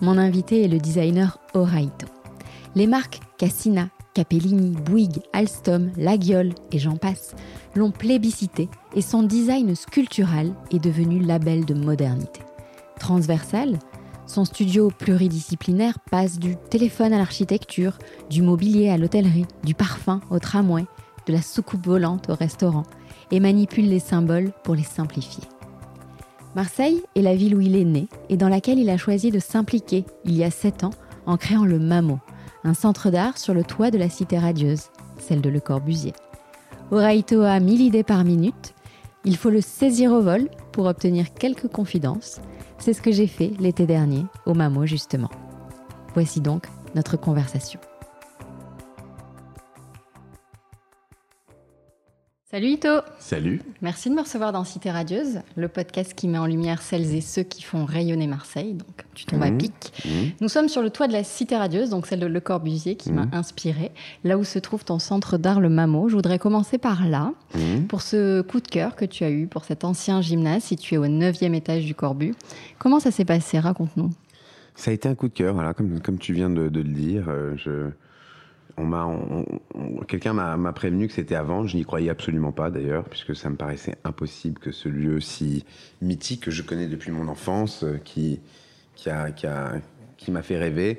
mon 0.00 0.18
invité 0.18 0.64
est 0.64 0.68
le 0.68 0.78
designer 0.78 1.38
Oraito. 1.54 2.06
Les 2.74 2.86
marques 2.86 3.20
Cassina, 3.38 3.88
Capellini, 4.14 4.70
Bouygues, 4.70 5.22
Alstom, 5.32 5.90
Laguiole 5.96 6.54
et 6.72 6.78
j'en 6.78 6.96
passe 6.96 7.34
l'ont 7.74 7.90
plébiscité 7.90 8.68
et 8.94 9.02
son 9.02 9.22
design 9.22 9.74
sculptural 9.74 10.52
est 10.70 10.82
devenu 10.82 11.20
label 11.20 11.64
de 11.64 11.74
modernité. 11.74 12.40
Transversal, 12.98 13.78
son 14.26 14.44
studio 14.44 14.90
pluridisciplinaire 14.90 15.98
passe 16.10 16.38
du 16.38 16.56
téléphone 16.70 17.12
à 17.12 17.18
l'architecture, 17.18 17.98
du 18.28 18.42
mobilier 18.42 18.90
à 18.90 18.98
l'hôtellerie, 18.98 19.46
du 19.64 19.74
parfum 19.74 20.20
au 20.30 20.38
tramway, 20.38 20.84
de 21.26 21.32
la 21.32 21.42
soucoupe 21.42 21.86
volante 21.86 22.28
au 22.28 22.34
restaurant, 22.34 22.84
et 23.30 23.40
manipule 23.40 23.88
les 23.88 24.00
symboles 24.00 24.52
pour 24.64 24.74
les 24.74 24.82
simplifier. 24.82 25.44
Marseille 26.58 27.04
est 27.14 27.22
la 27.22 27.36
ville 27.36 27.54
où 27.54 27.60
il 27.60 27.76
est 27.76 27.84
né 27.84 28.08
et 28.28 28.36
dans 28.36 28.48
laquelle 28.48 28.80
il 28.80 28.90
a 28.90 28.96
choisi 28.96 29.30
de 29.30 29.38
s'impliquer 29.38 30.04
il 30.24 30.36
y 30.36 30.42
a 30.42 30.50
sept 30.50 30.82
ans 30.82 30.90
en 31.24 31.36
créant 31.36 31.64
le 31.64 31.78
MAMO, 31.78 32.18
un 32.64 32.74
centre 32.74 33.10
d'art 33.12 33.38
sur 33.38 33.54
le 33.54 33.62
toit 33.62 33.92
de 33.92 33.96
la 33.96 34.08
cité 34.08 34.40
radieuse, 34.40 34.88
celle 35.18 35.40
de 35.40 35.50
Le 35.50 35.60
Corbusier. 35.60 36.14
Oraito 36.90 37.42
a 37.42 37.60
mille 37.60 37.80
idées 37.80 38.02
par 38.02 38.24
minute. 38.24 38.74
Il 39.24 39.36
faut 39.36 39.50
le 39.50 39.60
saisir 39.60 40.10
au 40.10 40.20
vol 40.20 40.48
pour 40.72 40.86
obtenir 40.86 41.32
quelques 41.32 41.68
confidences. 41.68 42.40
C'est 42.78 42.92
ce 42.92 43.02
que 43.02 43.12
j'ai 43.12 43.28
fait 43.28 43.52
l'été 43.60 43.86
dernier, 43.86 44.26
au 44.44 44.54
MAMO 44.54 44.84
justement. 44.84 45.30
Voici 46.14 46.40
donc 46.40 46.66
notre 46.96 47.16
conversation. 47.16 47.78
Salut 52.58 52.70
Ito 52.72 52.88
Salut 53.20 53.60
Merci 53.82 54.10
de 54.10 54.16
me 54.16 54.20
recevoir 54.22 54.50
dans 54.50 54.64
Cité 54.64 54.90
Radieuse, 54.90 55.42
le 55.54 55.68
podcast 55.68 56.12
qui 56.14 56.26
met 56.26 56.38
en 56.38 56.46
lumière 56.46 56.82
celles 56.82 57.14
et 57.14 57.20
ceux 57.20 57.44
qui 57.44 57.62
font 57.62 57.84
rayonner 57.84 58.26
Marseille. 58.26 58.74
Donc 58.74 59.04
tu 59.14 59.26
tombes 59.26 59.44
à 59.44 59.50
Mmh. 59.52 59.58
pic. 59.58 59.92
Mmh. 60.04 60.08
Nous 60.40 60.48
sommes 60.48 60.68
sur 60.68 60.82
le 60.82 60.90
toit 60.90 61.06
de 61.06 61.12
la 61.12 61.22
Cité 61.22 61.56
Radieuse, 61.56 61.88
donc 61.90 62.08
celle 62.08 62.18
de 62.18 62.26
Le 62.26 62.40
Corbusier 62.40 62.96
qui 62.96 63.12
m'a 63.12 63.26
Mhm. 63.26 63.30
inspiré, 63.34 63.92
là 64.24 64.36
où 64.38 64.42
se 64.42 64.58
trouve 64.58 64.84
ton 64.84 64.98
centre 64.98 65.38
d'art 65.38 65.60
le 65.60 65.68
Mamo. 65.68 66.08
Je 66.08 66.16
voudrais 66.16 66.40
commencer 66.40 66.78
par 66.78 67.06
là, 67.06 67.32
Mmh. 67.54 67.82
pour 67.86 68.02
ce 68.02 68.40
coup 68.40 68.58
de 68.60 68.66
cœur 68.66 68.96
que 68.96 69.04
tu 69.04 69.22
as 69.22 69.30
eu 69.30 69.46
pour 69.46 69.64
cet 69.64 69.84
ancien 69.84 70.20
gymnase 70.20 70.64
situé 70.64 70.98
au 70.98 71.06
9e 71.06 71.54
étage 71.54 71.84
du 71.84 71.94
Corbu. 71.94 72.34
Comment 72.80 72.98
ça 72.98 73.12
s'est 73.12 73.24
passé? 73.24 73.60
Raconte-nous. 73.60 74.10
Ça 74.74 74.90
a 74.90 74.94
été 74.94 75.08
un 75.08 75.14
coup 75.14 75.28
de 75.28 75.32
cœur, 75.34 75.54
voilà, 75.54 75.74
comme, 75.74 76.00
comme 76.00 76.18
tu 76.18 76.32
viens 76.32 76.50
de, 76.50 76.68
de 76.68 76.80
le 76.80 76.88
dire. 76.92 77.26
euh, 77.28 77.54
je, 77.56 77.90
on 78.78 78.84
m'a, 78.84 79.04
on- 79.06 79.44
on- 79.74 79.96
quelqu'un 80.04 80.32
m'a, 80.32 80.56
m'a 80.56 80.72
prévenu 80.72 81.06
que 81.08 81.12
c'était 81.12 81.36
vendre. 81.42 81.68
Je 81.68 81.76
n'y 81.76 81.84
croyais 81.84 82.10
absolument 82.10 82.52
pas 82.52 82.70
d'ailleurs, 82.70 83.04
puisque 83.04 83.34
ça 83.36 83.50
me 83.50 83.56
paraissait 83.56 83.96
impossible 84.04 84.58
que 84.58 84.72
ce 84.72 84.88
lieu 84.88 85.20
si 85.20 85.64
mythique 86.00 86.44
que 86.44 86.50
je 86.50 86.62
connais 86.62 86.86
depuis 86.86 87.10
mon 87.10 87.28
enfance, 87.28 87.84
euh, 87.84 87.98
qui, 88.04 88.40
qui, 88.94 89.10
a, 89.10 89.30
qui, 89.30 89.46
a, 89.46 89.74
qui 90.16 90.30
m'a 90.30 90.42
fait 90.42 90.58
rêver 90.58 90.98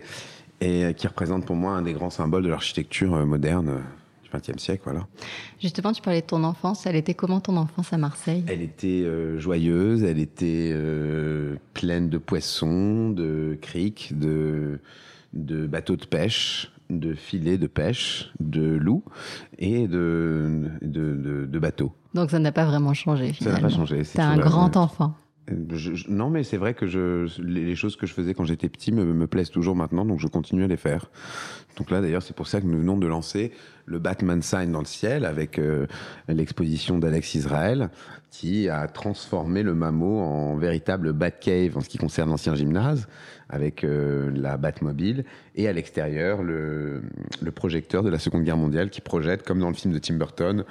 et 0.62 0.94
qui 0.96 1.08
représente 1.08 1.46
pour 1.46 1.56
moi 1.56 1.72
un 1.74 1.82
des 1.82 1.94
grands 1.94 2.10
symboles 2.10 2.44
de 2.44 2.50
l'architecture 2.50 3.16
euh, 3.16 3.26
moderne 3.26 3.70
euh, 3.70 3.80
du 4.24 4.30
XXe 4.52 4.62
siècle. 4.62 4.82
Voilà. 4.84 5.08
Justement, 5.62 5.94
tu 5.94 6.02
parlais 6.02 6.22
de 6.22 6.26
ton 6.26 6.44
enfance. 6.44 6.86
Elle 6.86 6.98
était 6.98 7.14
comment 7.14 7.40
ton 7.40 7.56
enfance 7.58 7.94
à 7.94 7.98
Marseille? 7.98 8.44
Elle 8.48 8.62
était 8.62 9.04
euh, 9.06 9.40
joyeuse, 9.40 10.04
elle 10.04 10.20
était 10.20 10.72
euh, 10.74 11.56
pleine 11.74 12.10
de 12.10 12.18
poissons, 12.18 13.10
de 13.10 13.58
criques, 13.62 14.18
de, 14.20 14.80
de 15.34 15.66
bateaux 15.66 15.96
de 15.96 16.06
pêche, 16.06 16.72
de 16.90 17.14
filets 17.14 17.58
de 17.58 17.68
pêche, 17.68 18.32
de 18.40 18.62
loups 18.64 19.04
et 19.58 19.88
de, 19.88 20.64
de, 20.82 21.16
de- 21.16 21.46
de 21.46 21.60
bateaux. 21.60 21.94
Donc 22.16 22.32
ça 22.32 22.40
n'a 22.40 22.52
pas 22.52 22.66
vraiment 22.66 22.94
changé 22.94 23.34
Ça 23.40 23.52
n'a 23.54 23.60
pas 23.60 23.70
changé. 23.70 24.04
c'est 24.04 24.16
T'es 24.18 24.22
un 24.24 24.38
grand 24.38 24.76
enfant. 24.78 25.14
Non, 26.08 26.30
mais 26.30 26.44
c'est 26.44 26.58
vrai 26.58 26.74
que 26.74 26.86
les, 27.42 27.76
choses 27.76 27.96
que 27.96 28.06
je 28.06 28.14
faisais 28.14 28.34
quand 28.34 28.46
j'étais 28.46 28.70
petit 28.70 28.92
me, 28.92 29.04
me 29.06 29.28
plaisent 29.28 29.50
toujours 29.50 29.76
maintenant, 29.76 30.06
donc 30.06 30.20
je 30.20 30.28
continue 30.28 30.64
à 30.64 30.68
les 30.68 30.78
faire. 30.78 31.10
Donc 31.78 31.92
là, 31.92 32.02
d'ailleurs, 32.02 32.22
c'est 32.22 32.36
pour 32.36 32.48
ça 32.48 32.60
que 32.60 32.66
nous 32.66 32.78
venons 32.78 32.98
de 32.98 33.08
lancer 33.08 33.52
le 33.86 34.00
Batman 34.00 34.42
Sign 34.42 34.72
dans 34.72 34.80
le 34.80 34.86
ciel 34.86 35.26
avec 35.26 35.58
euh, 35.58 35.88
l'exposition 36.28 37.00
d'Alex 37.00 37.36
Israël, 37.36 37.90
qui 38.32 38.70
a 38.70 38.88
transformé 38.88 39.64
le 39.64 39.74
Mamo 39.74 40.20
en 40.20 40.56
véritable 40.56 41.14
Batcave 41.14 41.78
en 41.78 41.82
ce 41.82 41.90
qui 41.90 41.98
concerne 41.98 42.30
l'ancien 42.30 42.54
gymnase, 42.54 43.08
avec 43.50 43.84
euh, 43.84 44.32
la 44.36 44.58
Batmobile, 44.58 45.26
et 45.56 45.68
à 45.68 45.74
l'extérieur, 45.74 46.44
le, 46.44 47.02
le 47.42 47.52
projecteur 47.52 48.04
de 48.04 48.10
la 48.10 48.20
Seconde 48.20 48.44
Guerre 48.44 48.58
mondiale 48.58 48.90
qui 48.90 49.02
projette, 49.02 49.44
comme 49.44 49.60
dans 49.60 49.70
le 49.70 49.76
film 49.76 49.94
de 49.94 50.00
Tim 50.00 50.16
Burton 50.16 50.66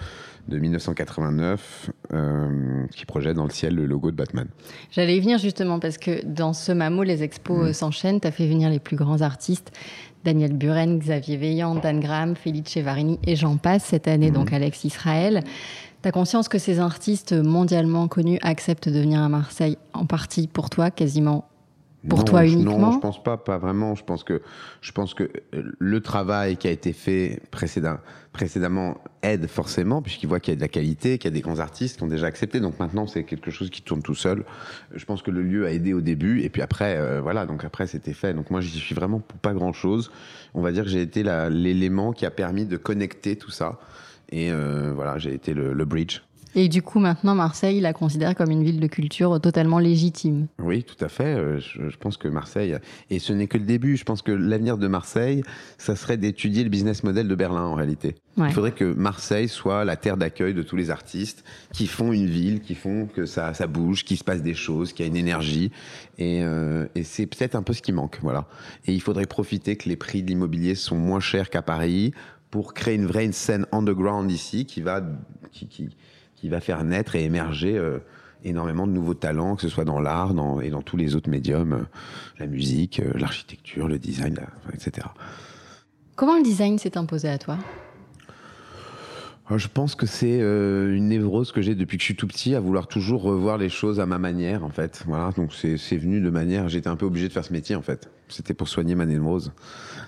de 0.47 0.59
1989, 0.59 1.91
euh, 2.13 2.87
qui 2.95 3.05
projette 3.07 3.37
dans 3.37 3.45
le 3.45 3.51
ciel 3.51 3.75
le 3.75 3.87
logo 3.87 4.11
de 4.11 4.17
Batman. 4.17 4.49
J'allais 4.91 5.17
y 5.17 5.21
venir 5.21 5.39
justement 5.39 5.79
parce 5.79 5.99
que 5.99 6.25
dans 6.25 6.53
ce 6.53 6.73
Mamo, 6.73 7.03
les 7.03 7.23
expos 7.23 7.57
Mm. 7.59 7.63
euh, 7.69 7.73
s'enchaînent. 7.73 8.21
Tu 8.21 8.29
as 8.29 8.31
fait 8.33 8.47
venir 8.49 8.71
les 8.71 8.79
plus 8.79 8.97
grands 8.97 9.21
artistes. 9.23 9.73
Daniel 10.25 10.53
Buren, 10.53 10.99
Xavier 10.99 11.37
Veillant, 11.37 11.75
Dan 11.77 12.01
Graham, 12.01 12.35
Felice 12.35 12.77
Varini 12.79 13.19
et 13.25 13.37
j'en 13.37 13.57
passe 13.57 13.85
cette 13.85 14.09
année, 14.09 14.31
Mm. 14.31 14.35
donc 14.35 14.53
Alex 14.53 14.85
Israël. 14.85 15.43
Tu 16.03 16.09
as 16.09 16.13
conscience 16.13 16.49
que 16.49 16.59
ces 16.59 16.79
artistes 16.81 17.33
mondialement 17.33 18.09
connus 18.09 18.39
acceptent 18.43 18.89
de 18.89 19.01
venir 19.01 19.21
à 19.21 19.29
Marseille 19.29 19.77
en 19.95 20.07
partie 20.07 20.47
pour 20.47 20.71
toi, 20.71 20.91
quasiment 20.91 21.45
Pour 22.09 22.21
Non, 22.21 22.25
toi 22.25 22.47
je- 22.47 22.55
uniquement 22.55 22.79
Non, 22.79 22.93
je 22.93 22.99
pense 23.01 23.23
pas, 23.23 23.37
pas 23.37 23.59
vraiment. 23.59 23.95
Je 23.97 24.05
pense 24.05 24.23
que, 24.23 24.41
je 24.81 24.93
pense 24.93 25.15
que 25.15 25.25
euh, 25.55 25.63
le 25.79 26.01
travail 26.01 26.57
qui 26.57 26.69
a 26.69 26.71
été 26.71 26.93
fait 26.93 27.41
précédemment 27.51 28.99
aide 29.23 29.49
forcément, 29.49 30.01
puisqu'il 30.01 30.29
voit 30.29 30.39
qu'il 30.39 30.53
y 30.53 30.55
a 30.55 30.57
de 30.57 30.61
la 30.61 30.69
qualité, 30.69 31.19
qu'il 31.19 31.29
y 31.31 31.33
a 31.33 31.35
des 31.35 31.41
grands 31.41 31.59
artistes 31.59 31.97
qui 31.97 32.03
ont 32.05 32.09
déjà 32.09 32.27
accepté. 32.27 32.61
Donc 32.61 32.79
maintenant, 32.79 33.07
c'est 33.09 33.25
quelque 33.25 33.51
chose 33.51 33.69
qui 33.71 33.83
tourne 33.83 34.03
tout 34.03 34.15
seul. 34.15 34.45
Je 34.95 35.05
pense 35.05 35.23
que 35.23 35.33
le 35.33 35.43
lieu 35.43 35.67
a 35.67 35.73
aidé 35.73 35.93
au 35.93 36.01
début, 36.01 36.43
et 36.43 36.49
puis 36.51 36.63
après, 36.63 36.97
euh, 36.97 37.21
voilà. 37.21 37.47
Donc 37.47 37.65
après, 37.65 37.87
c'était 37.89 38.13
fait. 38.13 38.33
Donc 38.33 38.51
moi, 38.51 38.61
j'y 38.61 38.79
suis 38.79 38.95
vraiment 38.95 39.19
pour 39.19 39.39
pas 39.41 39.53
grand 39.53 39.73
chose. 39.73 40.13
On 40.55 40.63
va 40.63 40.71
dire 40.71 40.85
que 40.85 40.91
j'ai 40.91 41.03
été 41.03 41.25
l'élément 41.51 42.13
qui 42.13 42.27
a 42.27 42.31
permis 42.31 42.65
de 42.65 42.77
connecter 42.77 43.35
tout 43.37 43.51
ça. 43.51 43.81
Et 44.31 44.53
euh, 44.53 44.93
voilà, 44.95 45.19
j'ai 45.19 45.33
été 45.35 45.53
le, 45.55 45.73
le 45.73 45.85
bridge. 45.85 46.21
Et 46.59 46.67
du 46.69 46.83
coup, 46.83 46.99
maintenant, 46.99 47.37
Marseille 47.37 47.81
la 47.81 47.93
considère 47.93 48.35
comme 48.35 48.51
une 48.51 48.65
ville 48.65 48.81
de 48.81 48.89
culture 48.89 49.41
totalement 49.41 49.79
légitime. 49.79 50.49
Oui, 50.59 50.83
tout 50.83 51.03
à 51.05 51.09
fait. 51.09 51.37
Euh, 51.37 51.61
Je, 51.61 51.89
je 51.89 51.97
pense 51.97 52.17
que 52.17 52.27
Marseille, 52.27 52.77
et 53.11 53.21
ce 53.21 53.33
n'est 53.33 53.47
que 53.47 53.59
le 53.59 53.65
début, 53.65 53.97
je 53.97 54.03
pense 54.03 54.23
que 54.23 54.33
l'avenir 54.33 54.77
de 54.77 54.89
Marseille, 54.89 55.45
ça 55.79 55.95
serait 55.95 56.17
d'étudier 56.17 56.65
le 56.65 56.69
business 56.69 57.05
model 57.05 57.29
de 57.29 57.35
Berlin 57.37 57.63
en 57.63 57.75
réalité. 57.75 58.17
Ouais. 58.37 58.49
Il 58.49 58.53
faudrait 58.53 58.73
que 58.73 58.93
Marseille 58.93 59.49
soit 59.49 59.85
la 59.85 59.95
terre 59.95 60.17
d'accueil 60.17 60.53
de 60.53 60.65
tous 60.65 60.75
les 60.75 60.91
artistes 60.91 61.45
qui 61.73 61.87
font 61.87 62.13
une 62.13 62.27
ville, 62.27 62.61
qui 62.61 62.75
font 62.75 63.07
que 63.07 63.25
ça, 63.25 63.55
ça 63.55 63.69
bouge, 63.69 64.03
qu'il 64.05 64.17
se 64.17 64.25
passe 64.25 64.43
des 64.43 64.55
choses, 64.55 64.93
qu'il 64.93 65.07
y 65.07 65.09
a 65.09 65.11
une 65.13 65.17
énergie. 65.17 65.71
Et, 66.19 66.43
euh, 66.43 66.87
et 66.97 67.05
c'est 67.05 67.27
peut-être 67.27 67.55
un 67.55 67.63
peu 67.63 67.73
ce 67.73 67.83
qui 67.83 67.93
manque. 67.93 68.19
Voilà. 68.21 68.49
Et 68.85 68.93
il 68.93 69.01
faudrait 69.01 69.27
profiter 69.27 69.77
que 69.77 69.89
les 69.89 69.97
prix 69.97 70.25
de 70.25 70.27
l'immobilier 70.27 70.75
sont 70.75 70.97
moins 70.97 71.21
chers 71.21 71.51
qu'à 71.51 71.63
Paris 71.63 72.13
pour 72.51 72.75
créer 72.75 72.97
une 72.97 73.07
vraie 73.07 73.27
une 73.27 73.33
scène 73.33 73.65
underground 73.71 74.29
ici 74.33 74.65
qui 74.65 74.81
va, 74.81 75.03
qui, 75.53 75.69
qui, 75.69 75.91
qui 76.41 76.49
va 76.49 76.61
faire 76.61 76.85
naître 76.85 77.17
et 77.17 77.25
émerger 77.25 77.77
euh, 77.77 77.99
énormément 78.45 78.87
de 78.87 78.93
nouveaux 78.93 79.15
talents, 79.15 79.57
que 79.57 79.63
ce 79.63 79.69
soit 79.69 79.85
dans 79.85 80.01
l'art 80.01 80.35
dans, 80.35 80.61
et 80.61 80.71
dans 80.71 80.83
tous 80.83 80.97
les 80.97 81.17
autres 81.17 81.29
médiums, 81.31 81.73
euh, 81.73 81.85
la 82.39 82.47
musique, 82.47 83.01
euh, 83.01 83.13
l'architecture, 83.17 83.89
le 83.89 83.99
design, 83.99 84.35
la- 84.37 84.43
enfin, 84.59 84.71
etc. 84.75 85.07
Comment 86.17 86.37
le 86.37 86.43
design 86.43 86.79
s'est 86.79 86.97
imposé 86.97 87.29
à 87.29 87.39
toi? 87.39 87.59
Je 89.57 89.67
pense 89.67 89.95
que 89.95 90.05
c'est 90.05 90.41
euh, 90.43 90.95
une 90.95 91.09
névrose 91.09 91.53
que 91.53 91.63
j'ai 91.63 91.75
depuis 91.75 91.97
que 91.97 92.03
je 92.03 92.07
suis 92.07 92.17
tout 92.17 92.27
petit, 92.27 92.55
à 92.55 92.61
vouloir 92.61 92.87
toujours 92.87 93.23
revoir 93.23 93.57
les 93.57 93.71
choses 93.71 93.99
à 93.99 94.05
ma 94.05 94.19
manière, 94.19 94.63
en 94.63 94.69
fait. 94.69 95.03
Voilà, 95.07 95.31
donc 95.33 95.55
c'est 95.55 95.79
c'est 95.79 95.97
venu 95.97 96.21
de 96.21 96.29
manière. 96.29 96.69
J'étais 96.69 96.89
un 96.89 96.97
peu 96.97 97.07
obligé 97.07 97.29
de 97.29 97.33
faire 97.33 97.45
ce 97.47 97.53
métier, 97.55 97.75
en 97.75 97.81
fait. 97.81 98.11
C'était 98.29 98.55
pour 98.55 98.69
soigner 98.69 98.95
ma 98.95 99.07
névrose. 99.07 99.53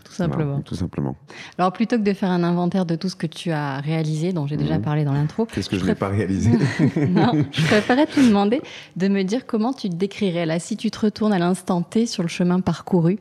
Tout 0.05 0.13
simplement. 0.13 0.45
Voilà, 0.51 0.63
tout 0.63 0.75
simplement. 0.75 1.17
Alors, 1.59 1.73
plutôt 1.73 1.97
que 1.97 2.03
de 2.03 2.13
faire 2.13 2.31
un 2.31 2.43
inventaire 2.43 2.85
de 2.87 2.97
tout 2.97 3.09
ce 3.09 3.17
que 3.17 3.27
tu 3.27 3.51
as 3.51 3.79
réalisé, 3.81 4.33
dont 4.33 4.47
j'ai 4.47 4.57
déjà 4.57 4.77
Mhm. 4.77 4.83
parlé 4.83 5.05
dans 5.05 5.13
l'intro, 5.13 5.47
Qu'est-ce 5.47 5.69
que 5.69 5.77
je 5.77 5.83
Je 5.83 5.87
n'ai 5.87 5.95
pas 5.95 6.09
réalisé 6.09 6.51
non, 7.09 7.33
je 7.53 7.67
préférais 7.67 8.07
te 8.07 8.21
demander 8.21 8.61
de 8.97 9.09
me 9.09 9.23
dire 9.23 9.47
comment 9.47 9.73
tu 9.73 9.89
te 9.89 9.95
décrirais. 9.97 10.47
Là, 10.47 10.59
si 10.59 10.77
tu 10.77 10.91
te 10.91 10.99
retournes 11.01 11.33
à 11.33 11.39
l'instant 11.39 11.83
T 11.83 12.07
sur 12.07 12.23
le 12.23 12.29
chemin 12.29 12.61
parcouru, 12.61 13.19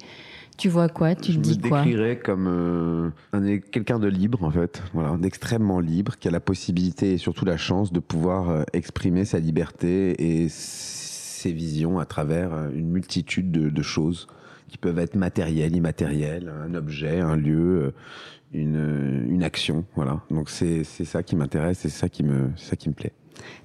tu 0.57 0.67
vois 0.67 0.89
quoi? 0.89 1.15
Tu 1.15 1.31
Je 1.31 1.37
te 1.37 1.41
dis 1.43 1.57
me 1.57 1.69
quoi? 1.69 1.83
décrirais 1.83 2.19
comme 2.19 2.47
euh, 2.47 3.09
un- 3.33 3.57
quelqu'un 3.59 3.97
de 3.99 4.07
libre, 4.07 4.43
en 4.43 4.51
fait, 4.51 4.81
voilà, 4.93 5.15
d'extrêmement 5.17 5.79
libre, 5.79 6.17
qui 6.19 6.27
a 6.27 6.31
la 6.31 6.41
possibilité 6.41 7.13
et 7.13 7.17
surtout 7.17 7.45
la 7.45 7.55
chance 7.57 7.93
de 7.93 7.99
pouvoir 7.99 8.49
euh, 8.49 8.63
exprimer 8.73 9.23
sa 9.25 9.39
liberté 9.39 10.41
et 10.43 10.49
ses 10.49 11.53
visions 11.53 11.99
à 11.99 12.05
travers 12.05 12.51
euh, 12.53 12.69
une 12.73 12.89
multitude 12.89 13.51
de, 13.51 13.69
de 13.69 13.81
choses 13.81 14.27
qui 14.69 14.77
peuvent 14.77 14.99
être 14.99 15.15
matériels, 15.15 15.75
immatériels, 15.75 16.51
un 16.65 16.73
objet, 16.73 17.19
un 17.19 17.35
lieu, 17.35 17.93
une, 18.53 19.25
une 19.29 19.43
action. 19.43 19.85
Voilà. 19.95 20.21
Donc 20.31 20.49
c'est 20.49 20.83
ça 20.83 21.23
qui 21.23 21.35
m'intéresse, 21.35 21.79
c'est 21.79 21.89
ça 21.89 22.09
qui 22.09 22.23
me, 22.23 22.49
ça 22.55 22.75
qui 22.75 22.89
me 22.89 22.93
plaît. 22.93 23.13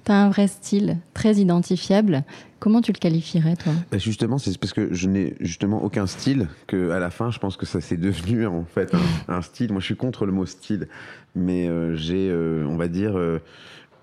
Tu 0.05 0.11
as 0.11 0.15
un 0.15 0.29
vrai 0.29 0.47
style 0.47 0.97
très 1.13 1.35
identifiable. 1.35 2.23
Comment 2.59 2.81
tu 2.81 2.91
le 2.91 2.97
qualifierais, 2.97 3.55
toi? 3.55 3.73
Bah, 3.91 3.97
Justement, 3.97 4.37
c'est 4.37 4.57
parce 4.57 4.73
que 4.73 4.93
je 4.93 5.07
n'ai 5.07 5.35
justement 5.39 5.83
aucun 5.83 6.07
style 6.07 6.47
que 6.67 6.91
à 6.91 6.99
la 6.99 7.09
fin, 7.09 7.31
je 7.31 7.39
pense 7.39 7.57
que 7.57 7.65
ça 7.65 7.81
s'est 7.81 7.97
devenu 7.97 8.45
en 8.45 8.63
fait 8.65 8.93
un, 9.27 9.41
style. 9.41 9.71
Moi, 9.71 9.81
je 9.81 9.85
suis 9.85 9.95
contre 9.95 10.25
le 10.25 10.31
mot 10.31 10.45
style, 10.45 10.87
mais 11.35 11.67
euh, 11.67 11.95
j'ai, 11.95 12.29
euh, 12.29 12.65
on 12.67 12.77
va 12.77 12.87
dire, 12.87 13.17
euh, 13.17 13.39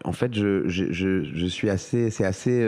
en 0.05 0.13
fait, 0.13 0.35
je, 0.35 0.69
je, 0.69 0.93
je, 0.93 1.25
je, 1.25 1.47
suis 1.47 1.71
assez, 1.71 2.11
c'est 2.11 2.25
assez 2.25 2.61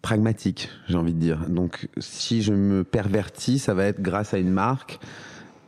pragmatique, 0.00 0.68
j'ai 0.88 0.96
envie 0.96 1.14
de 1.14 1.18
dire. 1.18 1.48
Donc, 1.48 1.88
si 1.98 2.42
je 2.42 2.52
me 2.52 2.84
pervertis, 2.84 3.58
ça 3.58 3.74
va 3.74 3.84
être 3.84 4.00
grâce 4.00 4.34
à 4.34 4.38
une 4.38 4.50
marque 4.50 4.98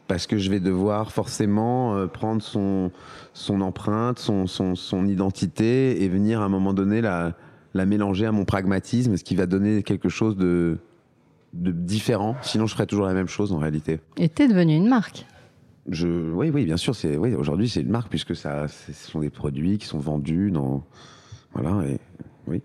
parce 0.09 0.27
que 0.27 0.39
je 0.39 0.51
vais 0.51 0.61
devoir 0.61 1.13
forcément 1.13 1.95
euh, 1.95 2.07
prendre 2.07 2.43
son, 2.43 2.91
son 3.33 3.61
empreinte, 3.61 4.19
son, 4.19 4.47
son, 4.49 4.75
son, 4.75 5.07
identité 5.07 6.03
et 6.03 6.09
venir 6.09 6.41
à 6.41 6.45
un 6.45 6.49
moment 6.49 6.75
donné 6.75 7.01
la, 7.01 7.37
la 7.75 7.87
mélanger 7.87 8.27
à 8.27 8.33
mon 8.33 8.45
pragmatisme, 8.45 9.17
ce 9.17 9.23
qui 9.23 9.37
va 9.37 9.47
donner 9.47 9.85
quelque 9.85 10.09
chose 10.09 10.37
de, 10.37 10.79
de 11.53 11.71
différent. 11.71 12.37
Sinon, 12.43 12.67
je 12.67 12.73
ferais 12.73 12.87
toujours 12.87 13.07
la 13.07 13.15
même 13.15 13.29
chose 13.29 13.53
en 13.53 13.59
réalité. 13.59 14.01
Et 14.17 14.29
t'es 14.29 14.49
devenu 14.49 14.75
une 14.75 14.89
marque 14.89 15.27
je, 15.89 16.07
oui, 16.33 16.51
oui, 16.51 16.65
bien 16.65 16.77
sûr. 16.77 16.95
C'est, 16.95 17.17
oui, 17.17 17.35
aujourd'hui, 17.35 17.69
c'est 17.69 17.81
une 17.81 17.91
marque 17.91 18.11
puisque 18.11 18.37
ça, 18.37 18.69
ce 18.69 18.93
sont 18.93 19.21
des 19.21 19.31
produits 19.31 19.79
qui 19.79 19.87
sont 19.87 19.99
vendus 19.99 20.51
dans, 20.51 20.85
voilà, 21.53 21.87
et 21.87 21.99
oui. 22.47 22.63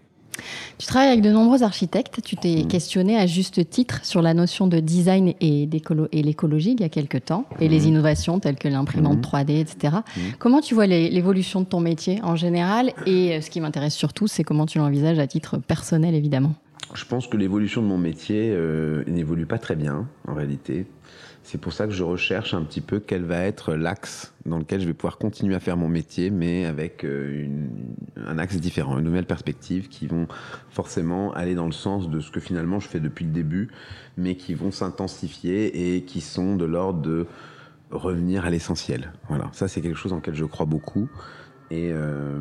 Tu 0.77 0.87
travailles 0.87 1.09
avec 1.09 1.21
de 1.21 1.31
nombreux 1.31 1.63
architectes. 1.63 2.21
Tu 2.23 2.35
t'es 2.35 2.63
mmh. 2.63 2.67
questionné 2.67 3.17
à 3.17 3.27
juste 3.27 3.69
titre 3.69 3.99
sur 4.03 4.21
la 4.21 4.33
notion 4.33 4.67
de 4.67 4.79
design 4.79 5.33
et, 5.41 5.67
l'écologie 5.71 6.71
il 6.71 6.81
y 6.81 6.83
a 6.83 6.89
quelques 6.89 7.25
temps, 7.25 7.45
et 7.59 7.67
les 7.67 7.81
mmh. 7.81 7.87
innovations 7.87 8.39
telles 8.39 8.57
que 8.57 8.67
l'imprimante 8.67 9.21
3D, 9.21 9.53
mmh. 9.53 9.57
etc. 9.57 9.95
Comment 10.39 10.61
tu 10.61 10.73
vois 10.73 10.87
l'évolution 10.87 11.61
de 11.61 11.65
ton 11.65 11.79
métier 11.79 12.19
en 12.23 12.35
général? 12.35 12.93
Et 13.05 13.35
euh, 13.35 13.41
ce 13.41 13.49
qui 13.49 13.61
m'intéresse 13.61 13.95
surtout, 13.95 14.27
c'est 14.27 14.43
comment 14.43 14.65
tu 14.65 14.77
l'envisages 14.77 15.19
à 15.19 15.27
titre 15.27 15.57
personnel, 15.57 16.15
évidemment. 16.15 16.55
Je 16.93 17.05
pense 17.05 17.27
que 17.27 17.37
l'évolution 17.37 17.81
de 17.81 17.87
mon 17.87 17.97
métier 17.97 18.51
euh, 18.51 19.03
n'évolue 19.07 19.45
pas 19.45 19.57
très 19.57 19.75
bien, 19.75 20.07
en 20.27 20.33
réalité. 20.33 20.85
C'est 21.45 21.59
pour 21.59 21.73
ça 21.73 21.85
que 21.85 21.93
je 21.93 22.03
recherche 22.03 22.55
un 22.55 22.63
petit 22.63 22.81
peu 22.81 22.99
quel 22.99 23.23
va 23.23 23.37
être 23.41 23.75
l'axe 23.75 24.33
dans 24.47 24.57
lequel 24.57 24.81
je 24.81 24.87
vais 24.87 24.95
pouvoir 24.95 25.19
continuer 25.19 25.53
à 25.53 25.59
faire 25.59 25.77
mon 25.77 25.87
métier, 25.87 26.31
mais 26.31 26.65
avec 26.65 27.05
euh, 27.05 27.47
un 28.17 28.39
axe 28.39 28.55
différent, 28.55 28.97
une 28.97 29.05
nouvelle 29.05 29.27
perspective 29.27 29.87
qui 29.87 30.07
vont 30.07 30.27
forcément 30.71 31.33
aller 31.33 31.53
dans 31.53 31.67
le 31.67 31.71
sens 31.71 32.09
de 32.09 32.19
ce 32.19 32.31
que 32.31 32.39
finalement 32.39 32.79
je 32.79 32.87
fais 32.87 32.99
depuis 32.99 33.25
le 33.25 33.31
début, 33.31 33.69
mais 34.17 34.35
qui 34.37 34.55
vont 34.55 34.71
s'intensifier 34.71 35.95
et 35.95 36.01
qui 36.01 36.19
sont 36.19 36.55
de 36.55 36.65
l'ordre 36.65 37.01
de 37.01 37.27
revenir 37.91 38.43
à 38.43 38.49
l'essentiel. 38.49 39.13
Voilà, 39.29 39.47
ça 39.53 39.67
c'est 39.67 39.81
quelque 39.81 39.99
chose 39.99 40.13
en 40.13 40.17
lequel 40.17 40.33
je 40.33 40.45
crois 40.45 40.65
beaucoup 40.65 41.07
et, 41.69 41.91
euh, 41.91 42.39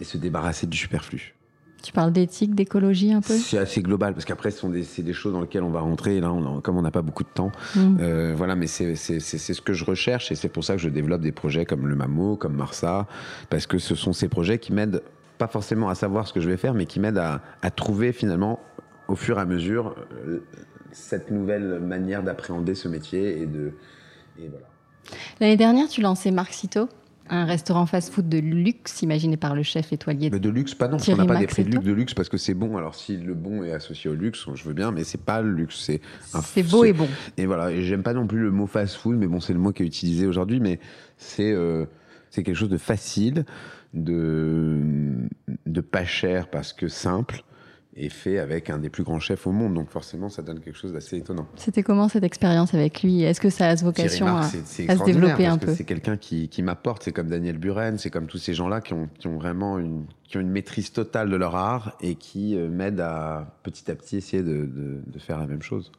et 0.00 0.04
se 0.04 0.18
débarrasser 0.18 0.66
du 0.66 0.76
superflu. 0.76 1.36
Tu 1.82 1.92
parles 1.92 2.12
d'éthique, 2.12 2.54
d'écologie 2.54 3.12
un 3.12 3.20
peu? 3.20 3.34
C'est 3.34 3.58
assez 3.58 3.82
global, 3.82 4.12
parce 4.12 4.24
qu'après, 4.24 4.50
c'est 4.50 4.68
des, 4.68 5.02
des, 5.02 5.12
choses 5.12 5.32
dans 5.32 5.40
lesquelles 5.40 5.62
on 5.62 5.70
va 5.70 5.80
rentrer. 5.80 6.16
Et 6.16 6.20
là, 6.20 6.32
comme 6.62 6.76
on 6.76 6.82
n'a 6.82 6.90
pas 6.90 7.02
beaucoup 7.02 7.22
de 7.22 7.28
temps, 7.28 7.52
mm. 7.74 7.96
euh, 8.00 8.34
voilà, 8.36 8.54
mais 8.54 8.66
c'est 8.66 8.94
ce 8.96 9.60
que 9.60 9.72
je 9.72 9.84
recherche 9.84 10.30
et 10.30 10.34
c'est 10.34 10.48
pour 10.48 10.64
ça 10.64 10.74
que 10.74 10.80
je 10.80 10.88
développe 10.88 11.22
des 11.22 11.32
projets 11.32 11.64
comme 11.64 11.86
le 11.86 11.94
MAMO, 11.94 12.36
comme 12.36 12.54
Marsa, 12.54 13.06
parce 13.48 13.66
que 13.66 13.78
ce 13.78 13.94
sont 13.94 14.12
ces 14.12 14.28
projets 14.28 14.58
qui 14.58 14.72
m'aident 14.72 15.02
pas 15.38 15.48
forcément 15.48 15.88
à 15.88 15.94
savoir 15.94 16.28
ce 16.28 16.34
que 16.34 16.40
je 16.40 16.48
vais 16.50 16.58
faire, 16.58 16.74
mais 16.74 16.84
qui 16.86 17.00
m'aident 17.00 17.18
à, 17.18 17.40
à, 17.62 17.70
trouver 17.70 18.12
finalement, 18.12 18.60
au 19.08 19.16
fur 19.16 19.38
et 19.38 19.40
à 19.40 19.46
mesure, 19.46 19.94
euh, 20.26 20.44
cette 20.92 21.30
nouvelle 21.30 21.80
manière 21.80 22.22
d'appréhender 22.22 22.74
ce 22.74 22.88
métier 22.88 23.40
et 23.40 23.46
de. 23.46 23.72
Et 24.38 24.48
voilà. 24.48 24.66
L'année 25.40 25.56
dernière, 25.56 25.88
tu 25.88 26.02
lançais 26.02 26.30
Marxito 26.30 26.88
un 27.28 27.44
restaurant 27.44 27.86
fast-food 27.86 28.28
de 28.28 28.38
luxe 28.38 29.02
imaginé 29.02 29.36
par 29.36 29.54
le 29.54 29.62
chef 29.62 29.92
étoilé. 29.92 30.30
Mais 30.30 30.40
de 30.40 30.48
luxe, 30.48 30.74
pas 30.74 30.88
non. 30.88 30.96
on 30.96 31.16
n'a 31.16 31.26
pas 31.26 31.36
des 31.36 31.46
prix 31.46 31.64
de 31.64 31.70
luxe, 31.70 31.84
de 31.84 31.92
luxe 31.92 32.14
parce 32.14 32.28
que 32.28 32.36
c'est 32.36 32.54
bon. 32.54 32.76
Alors 32.76 32.94
si 32.94 33.16
le 33.16 33.34
bon 33.34 33.62
est 33.62 33.72
associé 33.72 34.10
au 34.10 34.14
luxe, 34.14 34.46
je 34.54 34.64
veux 34.64 34.74
bien, 34.74 34.90
mais 34.90 35.04
c'est 35.04 35.22
pas 35.22 35.40
le 35.40 35.52
luxe. 35.52 35.80
C'est 35.80 36.00
c'est 36.42 36.62
beau 36.62 36.84
et 36.84 36.92
bon. 36.92 37.08
Et 37.36 37.46
voilà. 37.46 37.70
Et 37.70 37.82
j'aime 37.82 38.02
pas 38.02 38.14
non 38.14 38.26
plus 38.26 38.40
le 38.40 38.50
mot 38.50 38.66
fast-food, 38.66 39.16
mais 39.16 39.26
bon, 39.26 39.40
c'est 39.40 39.52
le 39.52 39.60
mot 39.60 39.72
qui 39.72 39.82
est 39.82 39.86
utilisé 39.86 40.26
aujourd'hui. 40.26 40.60
Mais 40.60 40.80
c'est 41.18 41.52
euh, 41.52 41.86
c'est 42.30 42.42
quelque 42.42 42.56
chose 42.56 42.68
de 42.68 42.78
facile, 42.78 43.44
de 43.94 44.78
de 45.66 45.80
pas 45.80 46.04
cher 46.04 46.48
parce 46.48 46.72
que 46.72 46.88
simple 46.88 47.44
et 47.96 48.08
fait 48.08 48.38
avec 48.38 48.70
un 48.70 48.78
des 48.78 48.88
plus 48.88 49.02
grands 49.02 49.18
chefs 49.20 49.46
au 49.46 49.52
monde. 49.52 49.74
Donc 49.74 49.90
forcément, 49.90 50.28
ça 50.28 50.42
donne 50.42 50.60
quelque 50.60 50.76
chose 50.76 50.92
d'assez 50.92 51.16
étonnant. 51.18 51.46
C'était 51.56 51.82
comment 51.82 52.08
cette 52.08 52.24
expérience 52.24 52.72
avec 52.74 53.02
lui? 53.02 53.22
Est-ce 53.22 53.40
que 53.40 53.50
ça 53.50 53.68
a 53.68 53.74
vocation 53.74 54.26
à, 54.26 54.48
se 54.48 55.04
développer 55.04 55.46
un 55.46 55.58
peu? 55.58 55.74
C'est 55.74 55.84
quelqu'un 55.84 56.16
qui, 56.16 56.48
qui 56.48 56.62
m'apporte. 56.62 57.02
C'est 57.02 57.12
comme 57.12 57.28
Daniel 57.28 57.58
Buren, 57.58 57.98
c'est 57.98 58.10
comme 58.10 58.26
tous 58.26 58.38
ces 58.38 58.54
gens-là 58.54 58.80
qui 58.80 58.92
ont, 58.92 59.08
qui 59.18 59.26
ont 59.26 59.36
vraiment 59.36 59.78
une, 59.78 60.06
qui 60.24 60.36
ont 60.36 60.40
une 60.40 60.50
maîtrise 60.50 60.92
totale 60.92 61.30
de 61.30 61.36
leur 61.36 61.56
art 61.56 61.96
et 62.00 62.14
qui 62.14 62.56
euh, 62.56 62.68
m'aident 62.68 63.00
à 63.00 63.56
petit 63.62 63.90
à 63.90 63.94
petit 63.94 64.16
essayer 64.16 64.42
de, 64.42 64.66
de, 64.66 65.02
de 65.04 65.18
faire 65.18 65.38
la 65.38 65.46
même 65.46 65.62
chose. 65.62 65.90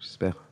J'espère. 0.00 0.42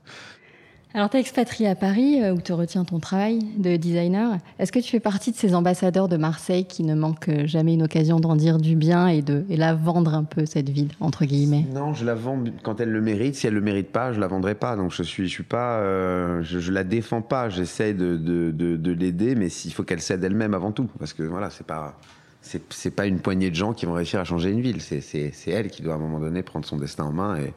Alors, 0.97 1.11
tu 1.11 1.17
es 1.17 1.21
expatrié 1.21 1.69
à 1.69 1.75
Paris, 1.75 2.23
euh, 2.23 2.35
où 2.35 2.41
te 2.41 2.53
retient 2.53 2.85
ton 2.85 3.01
travail 3.01 3.41
de 3.59 3.75
designer. 3.75 4.39
Est-ce 4.61 4.71
que 4.71 4.79
tu 4.79 4.93
fais 4.93 5.01
partie 5.01 5.33
de 5.33 5.37
ces 5.37 5.57
ambassadeurs 5.57 6.07
de 6.07 6.17
Marseille 6.17 6.67
qui 6.67 6.85
ne 6.85 6.95
manquent 6.95 7.47
jamais 7.47 7.75
une 7.75 7.83
occasion 7.83 8.21
d'en 8.21 8.37
dire 8.37 8.59
du 8.59 8.77
bien 8.77 9.09
et 9.09 9.21
de 9.21 9.45
la 9.49 9.75
vendre 9.75 10.15
un 10.15 10.23
peu, 10.23 10.47
cette 10.47 10.69
ville, 10.69 10.93
entre 11.01 11.25
guillemets? 11.25 11.67
Non, 11.75 11.95
je 11.95 12.05
la 12.05 12.15
vends 12.15 12.39
quand 12.63 12.81
elle 12.81 12.91
le 12.91 13.01
mérite. 13.01 13.35
Si 13.35 13.49
elle 13.49 13.55
le 13.55 13.61
mérite 13.61 13.89
pas, 13.89 14.13
je 14.13 14.21
la 14.21 14.29
vendrai 14.29 14.55
pas. 14.55 14.77
Donc, 14.77 14.93
je 14.93 15.03
suis, 15.03 15.27
je 15.27 15.33
suis 15.33 15.43
pas, 15.43 15.79
euh, 15.79 16.45
je, 16.45 16.71
la 16.71 16.85
défends 16.85 17.23
pas. 17.23 17.49
J'essaie 17.49 17.93
de, 17.93 18.17
de, 18.17 18.53
de, 18.53 18.77
de 18.77 18.93
l'aider, 18.93 19.35
mais 19.35 19.49
il 19.49 19.73
faut 19.73 19.83
qu'elle 19.83 20.01
cède 20.01 20.23
elle-même 20.23 20.55
avant 20.55 20.71
tout. 20.71 20.89
Parce 21.01 21.13
que 21.13 21.25
voilà, 21.25 21.51
c'est 21.51 21.67
pas, 21.67 21.99
c'est 22.41 22.95
pas 22.95 23.07
une 23.07 23.19
poignée 23.19 23.51
de 23.51 23.57
gens 23.57 23.73
qui 23.73 23.85
vont 23.85 23.95
réussir 23.95 24.21
à 24.21 24.25
changer 24.25 24.51
une 24.51 24.61
ville. 24.61 24.81
C'est 24.81 25.35
elle 25.49 25.71
qui 25.71 25.83
doit 25.83 25.95
à 25.95 25.97
un 25.97 26.01
moment 26.01 26.21
donné 26.21 26.45
prendre 26.45 26.65
son 26.65 26.77
destin 26.77 27.03
en 27.03 27.13
main 27.13 27.37
et 27.39 27.53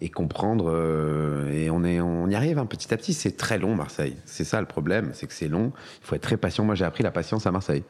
et 0.00 0.08
comprendre. 0.08 0.70
Euh, 0.72 1.50
et 1.52 1.70
on, 1.70 1.84
est, 1.84 2.00
on 2.00 2.28
y 2.28 2.34
arrive 2.34 2.58
un 2.58 2.62
hein, 2.62 2.66
petit 2.66 2.92
à 2.92 2.96
petit. 2.96 3.12
C'est 3.12 3.36
très 3.36 3.58
long, 3.58 3.74
Marseille. 3.74 4.16
C'est 4.24 4.44
ça 4.44 4.60
le 4.60 4.66
problème, 4.66 5.10
c'est 5.12 5.26
que 5.26 5.32
c'est 5.32 5.48
long. 5.48 5.72
Il 6.02 6.06
faut 6.06 6.14
être 6.14 6.22
très 6.22 6.36
patient. 6.36 6.64
Moi, 6.64 6.74
j'ai 6.74 6.84
appris 6.84 7.02
la 7.02 7.10
patience 7.10 7.46
à 7.46 7.52
Marseille. 7.52 7.84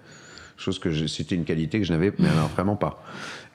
Chose 0.57 0.79
que 0.79 1.07
c'était 1.07 1.35
une 1.35 1.45
qualité 1.45 1.79
que 1.79 1.87
je 1.87 1.93
n'avais 1.93 2.13
vraiment 2.55 2.77
pas. 2.77 3.03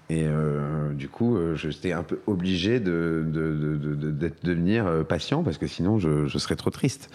Et 0.08 0.24
euh, 0.28 0.94
du 0.94 1.10
coup, 1.10 1.36
euh, 1.36 1.56
j'étais 1.56 1.92
un 1.92 2.04
peu 2.04 2.20
obligé 2.28 2.80
de, 2.80 3.24
de, 3.26 3.56
de, 3.56 4.12
de 4.12 4.32
devenir 4.44 5.04
patient 5.08 5.42
parce 5.44 5.58
que 5.58 5.66
sinon, 5.66 5.98
je, 5.98 6.28
je 6.28 6.38
serais 6.38 6.56
trop 6.56 6.70
triste. 6.70 7.10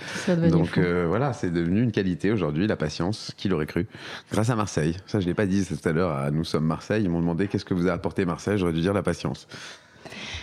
Donc 0.50 0.78
voilà, 0.78 1.32
c'est 1.32 1.50
devenu 1.50 1.82
une 1.82 1.92
qualité 1.92 2.32
aujourd'hui, 2.32 2.66
la 2.66 2.76
patience. 2.76 3.32
Qui 3.36 3.48
l'aurait 3.48 3.66
cru 3.66 3.86
Grâce 4.32 4.50
à 4.50 4.56
Marseille. 4.56 4.96
Ça, 5.06 5.20
je 5.20 5.26
l'ai 5.26 5.34
pas 5.34 5.46
dit 5.46 5.64
tout 5.64 5.88
à 5.88 5.92
l'heure. 5.92 6.12
À 6.12 6.30
Nous 6.30 6.44
sommes 6.44 6.66
Marseille. 6.66 7.02
Ils 7.04 7.10
m'ont 7.10 7.20
demandé 7.20 7.48
qu'est-ce 7.48 7.64
que 7.64 7.74
vous 7.74 7.88
a 7.88 7.92
apporté 7.92 8.24
Marseille? 8.24 8.58
J'aurais 8.58 8.72
dû 8.72 8.80
dire 8.80 8.92
la 8.92 9.02
patience. 9.02 9.46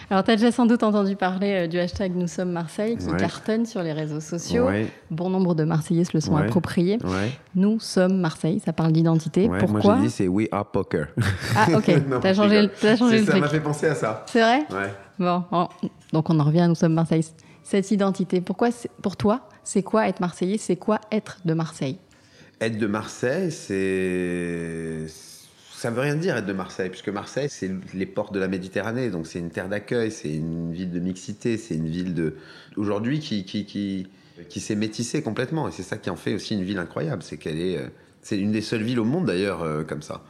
Alors, 0.09 0.23
tu 0.23 0.31
as 0.31 0.35
déjà 0.35 0.51
sans 0.51 0.65
doute 0.65 0.83
entendu 0.83 1.15
parler 1.15 1.65
euh, 1.65 1.67
du 1.67 1.79
hashtag 1.79 2.15
Nous 2.15 2.27
sommes 2.27 2.51
Marseille 2.51 2.97
qui 2.97 3.07
cartonne 3.17 3.65
sur 3.65 3.83
les 3.83 3.93
réseaux 3.93 4.19
sociaux. 4.19 4.67
Bon 5.11 5.29
nombre 5.29 5.55
de 5.55 5.63
Marseillais 5.63 6.03
se 6.03 6.11
le 6.13 6.21
sont 6.21 6.35
appropriés. 6.35 6.97
Nous 7.55 7.79
sommes 7.79 8.19
Marseille, 8.19 8.61
ça 8.63 8.73
parle 8.73 8.91
d'identité. 8.91 9.49
Pourquoi 9.59 9.81
Moi, 9.81 9.95
j'ai 9.97 10.07
dit 10.07 10.09
c'est 10.09 10.27
We 10.27 10.47
Are 10.51 10.65
Poker. 10.65 11.07
Ah, 11.55 11.67
ok. 11.75 11.85
tu 12.21 12.27
as 12.27 12.33
changé, 12.33 12.61
le, 12.61 12.87
as 12.87 12.95
changé 12.95 13.19
le 13.19 13.25
truc. 13.25 13.35
Ça 13.35 13.41
m'a 13.41 13.47
fait 13.47 13.59
penser 13.59 13.87
à 13.87 13.95
ça. 13.95 14.23
C'est 14.27 14.41
vrai 14.41 14.65
Bon, 15.19 15.43
donc 16.13 16.29
on 16.29 16.39
en 16.39 16.43
revient 16.43 16.61
à 16.61 16.67
Nous 16.67 16.75
sommes 16.75 16.93
Marseille. 16.93 17.25
Cette 17.63 17.91
identité, 17.91 18.39
pourquoi, 18.39 18.69
pour 19.01 19.17
toi, 19.17 19.41
c'est 19.63 19.83
quoi 19.83 20.07
être 20.07 20.21
Marseillais? 20.21 20.57
C'est 20.57 20.77
quoi 20.77 21.01
être 21.11 21.39
de 21.43 21.53
Marseille? 21.53 21.97
Être 22.61 22.77
de 22.77 22.87
Marseille, 22.87 23.51
c'est 23.51 25.05
ça 25.77 25.91
veut 25.91 26.01
rien 26.01 26.15
dire 26.15 26.35
être 26.35 26.47
de 26.47 26.53
Marseille, 26.53 26.89
puisque 26.89 27.09
Marseille, 27.09 27.49
c'est 27.49 27.69
les 27.93 28.07
portes 28.07 28.33
de 28.33 28.39
la 28.39 28.47
Méditerranée, 28.47 29.11
donc 29.11 29.27
c'est 29.27 29.37
une 29.37 29.51
terre 29.51 29.69
d'accueil, 29.69 30.09
c'est 30.09 30.33
une 30.33 30.73
ville 30.73 30.89
de 30.89 30.99
mixité, 30.99 31.55
c'est 31.57 31.75
une 31.75 31.87
ville 31.87 32.15
de 32.15 32.35
aujourd'hui 32.77 33.19
qui 33.19 33.45
qui, 33.45 33.65
qui, 33.65 34.07
qui 34.49 34.59
s'est 34.59 34.75
métissée 34.75 35.21
complètement, 35.21 35.67
et 35.67 35.71
c'est 35.71 35.83
ça 35.83 35.97
qui 35.97 36.09
en 36.09 36.15
fait 36.15 36.33
aussi 36.33 36.55
une 36.55 36.63
ville 36.63 36.79
incroyable, 36.79 37.21
c'est 37.21 37.37
qu'elle 37.37 37.59
est, 37.59 37.77
euh, 37.77 37.89
c'est 38.23 38.39
une 38.39 38.51
des 38.51 38.61
seules 38.61 38.81
villes 38.81 38.99
au 38.99 39.05
monde 39.05 39.27
d'ailleurs 39.27 39.61
euh, 39.61 39.83
comme 39.83 40.01
ça. 40.01 40.23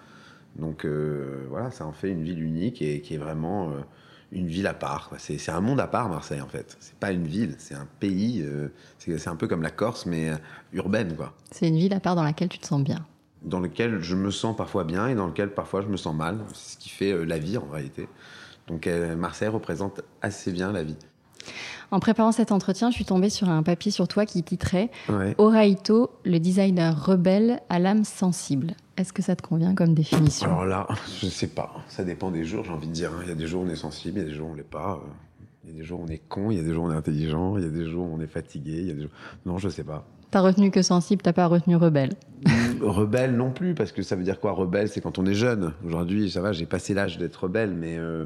Donc 0.58 0.84
euh, 0.84 1.46
voilà, 1.50 1.72
ça 1.72 1.86
en 1.86 1.94
fait 1.94 2.10
une 2.10 2.24
ville 2.24 2.44
unique 2.44 2.82
et 2.82 3.00
qui 3.00 3.13
est 3.13 3.18
vraiment 3.18 3.72
une 4.34 4.48
ville 4.48 4.68
à 4.68 4.74
part. 4.74 5.12
C'est 5.18 5.50
un 5.50 5.62
monde 5.62 5.80
à 5.80 5.88
part 5.88 6.10
Marseille 6.10 6.42
en 6.42 6.48
fait. 6.48 6.75
C'est 6.82 6.96
pas 6.96 7.12
une 7.12 7.27
ville, 7.27 7.56
c'est 7.58 7.75
un 7.75 7.88
pays. 8.01 8.46
c'est 8.98 9.27
un 9.30 9.36
peu 9.38 9.48
comme 9.48 9.62
la 9.62 9.70
Corse 9.70 10.08
mais 10.08 10.32
urbaine 10.74 11.16
quoi. 11.16 11.34
C'est 11.51 11.70
une 11.70 11.77
ville 11.77 11.94
à 11.94 12.01
part 12.01 12.16
dans 12.16 12.24
laquelle 12.24 12.50
tu 12.50 12.60
te 12.60 12.66
sens 12.66 12.84
bien 12.84 13.06
dans 13.44 13.60
lequel 13.60 14.01
je 14.01 14.15
me 14.15 14.32
sens 14.32 14.56
parfois 14.56 14.84
bien 14.84 15.08
et 15.08 15.15
dans 15.15 15.27
lequel 15.27 15.53
parfois 15.53 15.82
je 15.82 15.88
me 15.88 15.98
sens 15.98 16.15
mal. 16.15 16.39
C'est 16.53 16.74
ce 16.74 16.77
qui 16.77 16.89
fait 16.89 17.12
euh, 17.12 17.24
la 17.24 17.38
vie 17.38 17.58
en 17.58 17.67
réalité. 17.67 18.08
Donc 18.67 18.88
euh, 18.88 19.15
Marseille 19.15 19.48
représente 19.48 20.01
assez 20.22 20.51
bien 20.51 20.72
la 20.72 20.84
vie. 20.84 20.98
En 21.91 22.00
préparant 22.00 22.34
cet 22.34 22.51
entretien, 22.51 22.89
je 22.89 22.96
suis 22.96 23.06
tombée 23.06 23.29
sur 23.29 23.50
un 23.50 23.63
papier 23.63 23.91
sur 23.91 24.08
toi 24.08 24.25
qui 24.25 24.44
titrait 24.44 24.91
ouais. 25.08 25.36
Oraito, 25.38 26.12
le 26.25 26.39
designer 26.39 27.06
rebelle 27.06 27.62
à 27.70 27.79
l'âme 27.79 28.03
sensible. 28.03 28.75
Est-ce 28.98 29.13
que 29.13 29.22
ça 29.22 29.36
te 29.36 29.41
convient 29.41 29.74
comme 29.74 29.94
définition? 29.94 30.48
Alors 30.48 30.65
là, 30.65 30.88
je 31.22 31.27
ne 31.27 31.32
sais 31.32 31.48
pas. 31.48 31.72
Ça 31.88 32.03
dépend 32.03 32.32
des 32.32 32.44
jours, 32.44 32.65
j'ai 32.65 32.72
envie 32.72 32.88
de 32.88 32.94
dire. 32.94 33.12
Hein. 33.13 33.22
Il 33.24 33.29
y 33.29 33.32
a 33.32 33.36
des 33.36 33.48
jours 33.48 33.62
où 33.62 33.65
on 33.65 33.70
est 33.70 33.75
sensible, 33.75 34.20
il 34.20 34.24
y 34.24 34.25
a 34.25 34.29
des 34.29 34.36
jours 34.36 34.48
où 34.48 34.51
on 34.51 34.53
ne 34.53 34.58
l'est 34.58 34.63
pas. 34.63 35.01
Il 35.63 35.72
y 35.72 35.74
a 35.74 35.79
des 35.79 35.86
jours 35.86 36.01
où 36.01 36.03
on 36.03 36.08
est 36.08 36.22
con, 36.27 36.51
il 36.51 36.58
y 36.58 36.60
a 36.60 36.63
des 36.63 36.74
jours 36.74 36.86
où 36.86 36.88
on 36.88 36.91
est 36.91 36.98
intelligent, 36.98 37.58
il 37.58 37.63
y 37.63 37.67
a 37.67 37.70
des 37.70 37.86
jours 37.89 38.08
où 38.08 38.15
on 38.15 38.22
est 38.22 38.27
fatigué, 38.27 38.79
il 38.79 38.88
y 38.88 38.91
a 38.91 38.94
des 38.94 39.01
jours... 39.01 39.12
Non, 39.46 39.58
je 39.58 39.70
sais 39.70 39.84
pas. 39.84 40.06
T'as 40.30 40.42
retenu 40.42 40.72
que 40.72 40.82
sensible, 40.82 41.22
t'as 41.22 41.34
pas 41.34 41.48
retenu 41.48 41.76
rebelle. 41.78 42.14
rebelle 42.82 43.36
non 43.36 43.52
plus, 43.52 43.74
parce 43.74 43.92
que 43.92 44.02
ça 44.02 44.16
veut 44.16 44.24
dire 44.24 44.40
quoi 44.40 44.52
Rebelle, 44.52 44.90
c'est 44.90 45.00
quand 45.00 45.20
on 45.20 45.26
est 45.26 45.34
jeune. 45.34 45.74
Aujourd'hui, 45.86 46.30
ça 46.30 46.42
va, 46.42 46.52
j'ai 46.52 46.66
passé 46.66 46.94
l'âge 46.94 47.18
d'être 47.18 47.46
rebelle, 47.46 47.74
mais 47.74 47.98
euh, 47.98 48.26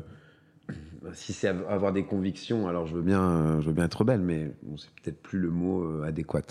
si 1.14 1.32
c'est 1.32 1.48
avoir 1.48 1.94
des 1.94 2.04
convictions, 2.04 2.68
alors 2.68 2.88
je 2.88 2.96
veux 2.96 3.04
bien, 3.04 3.60
je 3.62 3.68
veux 3.68 3.74
bien 3.74 3.86
être 3.86 4.00
rebelle, 4.00 4.22
mais 4.22 4.52
bon, 4.64 4.78
c'est 4.78 4.90
peut-être 5.02 5.22
plus 5.22 5.40
le 5.40 5.52
mot 5.52 5.84
euh, 5.84 6.04
adéquat. 6.04 6.42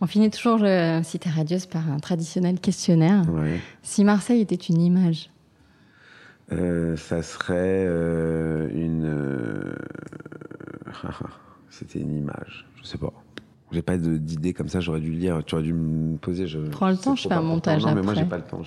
On 0.00 0.06
finit 0.06 0.30
toujours 0.30 0.58
le 0.60 1.00
Cité 1.04 1.30
Radieuse 1.30 1.66
par 1.66 1.90
un 1.90 1.98
traditionnel 1.98 2.60
questionnaire. 2.60 3.22
Si 3.82 4.04
Marseille 4.04 4.40
était 4.40 4.54
une 4.54 4.82
image? 4.82 5.30
Euh, 6.52 6.96
Ça 6.96 7.22
serait 7.22 7.86
une. 8.74 9.74
C'était 11.70 12.00
une 12.00 12.14
image, 12.16 12.66
je 12.76 12.86
sais 12.86 12.98
pas. 12.98 13.12
J'ai 13.72 13.82
pas 13.82 13.96
d'idée 13.96 14.52
comme 14.52 14.68
ça, 14.68 14.80
j'aurais 14.80 15.00
dû 15.00 15.10
lire, 15.10 15.42
tu 15.44 15.54
aurais 15.54 15.64
dû 15.64 15.72
me 15.72 16.16
poser. 16.18 16.46
Je, 16.46 16.58
Prends 16.58 16.88
le 16.88 16.96
temps, 16.96 17.16
je 17.16 17.28
fais 17.28 17.34
un 17.34 17.42
montage 17.42 17.82
non, 17.82 17.88
après. 17.88 18.00
mais 18.00 18.06
moi 18.06 18.14
j'ai 18.14 18.24
pas 18.24 18.36
le 18.36 18.44
temps. 18.44 18.62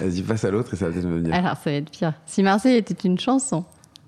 Vas-y, 0.00 0.22
passe 0.22 0.44
à 0.44 0.50
l'autre 0.50 0.72
et 0.72 0.76
ça 0.76 0.86
va 0.86 0.92
peut-être 0.92 1.06
me 1.06 1.18
venir. 1.18 1.34
Alors 1.34 1.56
ça 1.56 1.70
va 1.70 1.76
être 1.76 1.90
pire. 1.90 2.14
Si 2.24 2.42
Marseille 2.42 2.76
était 2.76 2.94
une 3.06 3.18
chanson. 3.18 3.64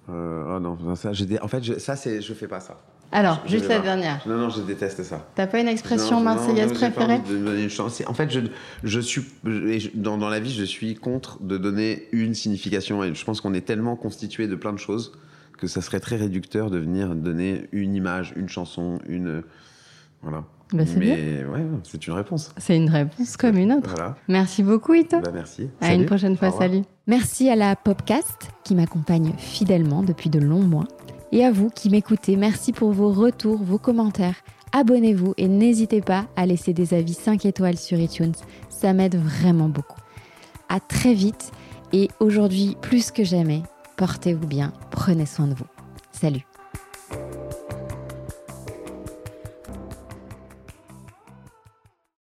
Euh, 0.09 0.57
oh 0.57 0.61
non, 0.61 0.79
ça, 0.95 1.11
en 1.43 1.49
fait, 1.49 1.63
je, 1.63 1.75
ça 1.79 1.97
c'est, 1.97 2.23
je 2.23 2.33
fais 2.33 2.49
pas 2.49 2.61
ça. 2.61 2.79
Alors, 3.13 3.41
juste 3.47 3.69
la 3.69 3.79
dernière. 3.79 4.21
Non, 4.27 4.37
non, 4.37 4.51
je 4.51 4.61
déteste 4.63 5.03
ça. 5.05 5.27
T'as 5.35 5.47
pas 5.47 5.61
une 5.61 5.69
expression 5.69 6.21
marseillaise 6.21 6.73
préférée 6.73 7.21
de 7.21 7.37
donner 7.45 7.63
une 7.63 7.71
chance. 7.71 8.03
En 8.07 8.15
fait, 8.15 8.31
je, 8.31 8.41
je 8.83 9.01
suis 9.01 9.25
dans, 9.95 10.19
dans 10.19 10.29
la 10.29 10.41
vie, 10.41 10.53
je 10.53 10.65
suis 10.65 10.97
contre 10.97 11.41
de 11.43 11.57
donner 11.57 12.09
une 12.13 12.35
signification. 12.35 13.05
Et 13.05 13.15
je 13.15 13.25
pense 13.25 13.41
qu'on 13.41 13.55
est 13.55 13.65
tellement 13.65 13.97
constitué 13.97 14.49
de 14.49 14.57
plein 14.57 14.73
de 14.73 14.79
choses 14.79 15.13
que 15.57 15.67
ça 15.67 15.81
serait 15.81 16.01
très 16.01 16.17
réducteur 16.17 16.71
de 16.71 16.79
venir 16.79 17.15
donner 17.15 17.69
une 17.73 17.95
image, 17.95 18.35
une 18.37 18.49
chanson, 18.49 18.99
une 19.07 19.43
voilà. 20.27 20.45
Bah, 20.73 20.83
c'est 20.85 20.97
Mais 20.97 21.45
ouais, 21.45 21.65
c'est 21.85 22.07
une 22.07 22.15
réponse. 22.15 22.53
C'est 22.57 22.77
une 22.77 22.91
réponse 22.91 23.37
comme 23.37 23.57
une 23.57 23.73
autre. 23.73 23.95
Merci 24.27 24.65
beaucoup, 24.65 24.95
Ito. 24.95 25.21
Bah, 25.21 25.31
merci. 25.33 25.71
À 25.81 25.95
une 25.95 26.07
prochaine 26.07 26.37
fois, 26.37 26.51
salut. 26.51 26.83
Merci 27.07 27.49
à 27.49 27.55
la 27.55 27.77
Popcast 27.77 28.51
qui 28.65 28.75
m'accompagne 28.75 29.33
fidèlement 29.39 30.03
depuis 30.03 30.29
de 30.29 30.41
longs 30.41 30.65
mois. 30.65 30.89
Et 31.31 31.45
à 31.45 31.53
vous 31.53 31.71
qui 31.71 31.89
m'écoutez, 31.91 32.37
merci 32.37 32.73
pour 32.73 32.93
vos 32.93 33.13
retours, 33.13 33.63
vos 33.63 33.79
commentaires. 33.79 34.37
Abonnez-vous 34.73 35.35
et 35.37 35.49
n'hésitez 35.49 36.01
pas 36.01 36.27
à 36.35 36.47
laisser 36.47 36.73
des 36.73 36.95
avis 36.95 37.15
5 37.15 37.47
étoiles 37.47 37.79
sur 37.79 37.99
iTunes. 37.99 38.35
Ça 38.69 38.93
m'aide 38.93 39.17
vraiment 39.17 39.69
beaucoup. 39.69 40.01
À 40.69 40.81
très 40.81 41.15
vite 41.15 41.53
et 41.93 42.09
aujourd'hui, 42.19 42.77
plus 42.83 43.13
que 43.13 43.23
jamais, 43.23 43.63
portez-vous 43.97 44.47
bien, 44.47 44.73
prenez 44.91 45.27
soin 45.27 45.47
de 45.47 45.55
vous. 45.55 45.67
Salut 46.11 46.45